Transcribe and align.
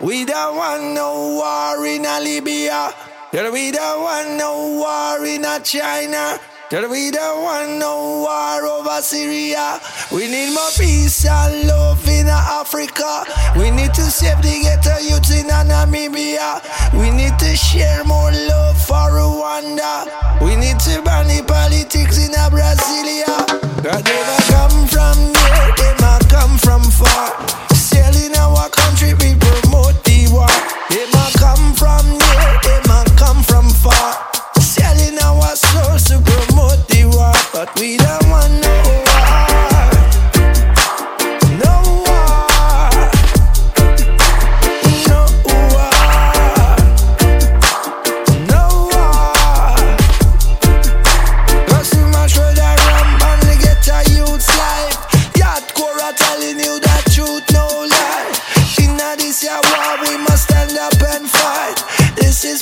We 0.00 0.24
don't 0.24 0.56
want 0.56 0.94
no 0.94 1.36
war 1.36 1.86
in 1.86 2.02
Libya. 2.02 2.92
Tell 3.30 3.50
we 3.52 3.70
don't 3.72 4.02
want 4.02 4.38
no 4.38 4.78
war 4.78 5.26
in 5.26 5.44
China. 5.64 6.38
Tell 6.70 6.88
we 6.90 7.10
don't 7.10 7.42
want 7.42 7.78
no 7.78 8.20
war 8.22 8.66
over 8.66 9.00
Syria. 9.02 9.80
We 10.12 10.28
need 10.28 10.52
more 10.54 10.70
peace 10.76 11.26
and 11.26 11.66
love 11.66 12.06
in 12.08 12.28
Africa. 12.28 13.24
We 13.58 13.70
need 13.70 13.94
to 13.94 14.02
save 14.02 14.42
the 14.42 14.60
ghetto 14.62 14.98
youth 15.02 15.30
in 15.32 15.48
Namibia. 15.48 16.60
We 16.92 17.10
need 17.10 17.38
to 17.38 17.56
share 17.56 18.04
more 18.04 18.30
love 18.30 18.80
for 18.84 19.08
Rwanda. 19.10 20.06
We 20.42 20.56
need 20.56 20.78
to 20.80 21.02
ban 21.02 21.28
the 21.28 21.42
politics 21.46 22.18
in 22.18 22.32
Brasilia. 22.32 23.34
God 23.82 24.04
never 24.04 24.42
come 24.52 24.86
from 24.88 25.16
near, 25.32 25.74
they 25.76 25.94
come 26.28 26.58
from 26.58 26.82
far. 26.82 27.63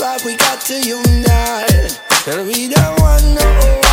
Why 0.00 0.18
we 0.24 0.36
got 0.36 0.60
to 0.60 0.74
unite. 0.80 2.00
Tell 2.24 2.44
we 2.44 2.68
don't 2.68 3.00
want 3.00 3.24
no 3.24 3.87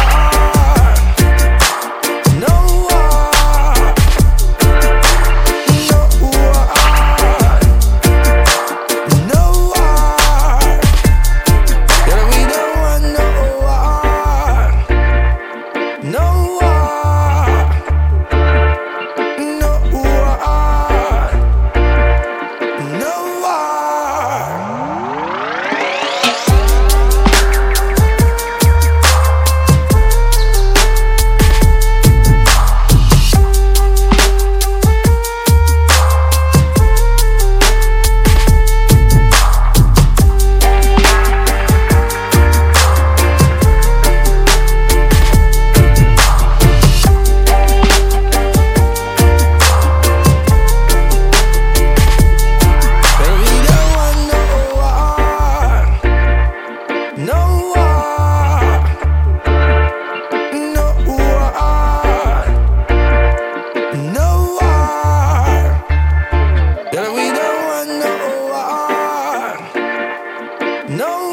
No 70.88 71.25